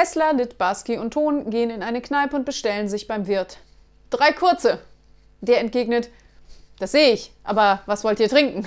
Hessler, 0.00 0.32
Litbarski 0.32 0.96
und 0.96 1.12
Ton 1.12 1.50
gehen 1.50 1.68
in 1.68 1.82
eine 1.82 2.00
Kneipe 2.00 2.34
und 2.34 2.46
bestellen 2.46 2.88
sich 2.88 3.06
beim 3.06 3.26
Wirt. 3.26 3.58
Drei 4.08 4.32
kurze. 4.32 4.78
Der 5.42 5.60
entgegnet, 5.60 6.08
das 6.78 6.92
sehe 6.92 7.12
ich, 7.12 7.32
aber 7.44 7.82
was 7.84 8.02
wollt 8.02 8.18
ihr 8.18 8.30
trinken? 8.30 8.66